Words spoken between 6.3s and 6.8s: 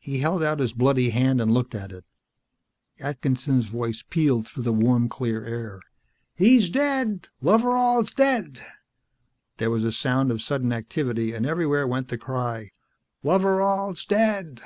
"He's